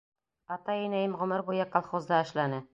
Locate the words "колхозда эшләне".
1.77-2.65